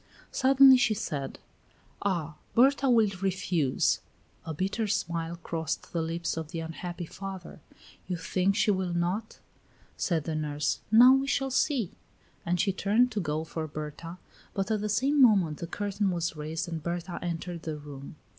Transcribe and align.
Suddenly 0.31 0.77
she 0.77 0.95
said: 0.95 1.37
"Ah! 2.01 2.35
Berta 2.55 2.89
will 2.89 3.11
refuse." 3.21 4.01
A 4.47 4.51
bitter 4.51 4.87
smile 4.87 5.35
crossed 5.35 5.93
the 5.93 6.01
lips 6.01 6.37
of 6.37 6.49
the 6.49 6.59
unhappy 6.59 7.05
father. 7.05 7.59
"You 8.07 8.17
think 8.17 8.55
she 8.55 8.71
will 8.71 8.95
not?" 8.95 9.37
said 9.97 10.23
the 10.23 10.33
nurse. 10.33 10.79
"Now, 10.91 11.13
we 11.13 11.27
shall 11.27 11.51
see." 11.51 11.91
And 12.47 12.59
she 12.59 12.73
turned 12.73 13.11
to 13.11 13.19
go 13.19 13.43
for 13.43 13.67
Berta, 13.67 14.17
but 14.55 14.71
at 14.71 14.81
the 14.81 14.89
same 14.89 15.21
moment 15.21 15.59
the 15.59 15.67
curtain 15.67 16.09
was 16.09 16.35
raised 16.35 16.67
and 16.67 16.81
Berta 16.81 17.19
entered 17.21 17.61
the 17.61 17.77
room. 17.77 18.15